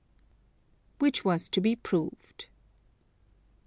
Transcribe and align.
Which 0.97 1.23
was 1.23 1.47
to 1.49 1.61
be 1.61 1.75
proved. 1.75 2.47